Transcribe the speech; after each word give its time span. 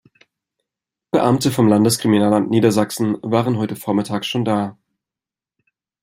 Beamte 1.11 1.51
vom 1.51 1.67
Landeskriminalamt 1.67 2.49
Niedersachsen 2.49 3.19
waren 3.21 3.59
heute 3.59 3.75
Vormittag 3.75 4.25
schon 4.25 4.43
da. 4.43 4.75